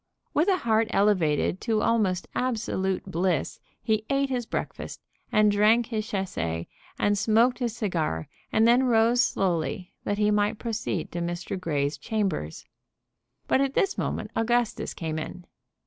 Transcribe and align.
With 0.33 0.47
a 0.47 0.57
heart 0.57 0.87
elevated 0.89 1.61
to 1.61 1.83
almost 1.83 2.27
absolute 2.33 3.05
bliss 3.05 3.59
he 3.83 4.03
ate 4.09 4.29
his 4.29 4.47
breakfast, 4.47 4.99
and 5.31 5.51
drank 5.51 5.85
his 5.85 6.07
chasse, 6.07 6.65
and 6.97 7.15
smoked 7.15 7.59
his 7.59 7.77
cigar, 7.77 8.27
and 8.51 8.67
then 8.67 8.81
rose 8.85 9.21
slowly, 9.23 9.93
that 10.03 10.17
he 10.17 10.31
might 10.31 10.57
proceed 10.57 11.11
to 11.11 11.19
Mr. 11.21 11.55
Grey's 11.59 11.99
chambers. 11.99 12.65
But 13.47 13.61
at 13.61 13.75
this 13.75 13.95
moment 13.95 14.31
Augustus 14.35 14.95
came 14.95 15.19
in. 15.19 15.45